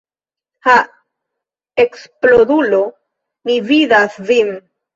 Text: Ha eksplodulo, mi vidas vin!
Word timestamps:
Ha 0.67 0.77
eksplodulo, 1.85 2.81
mi 3.47 3.61
vidas 3.71 4.21
vin! 4.35 4.55